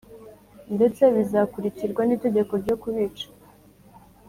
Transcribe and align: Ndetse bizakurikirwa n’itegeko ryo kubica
Ndetse 0.75 1.01
bizakurikirwa 1.15 2.01
n’itegeko 2.05 2.53
ryo 2.61 2.75
kubica 2.81 3.27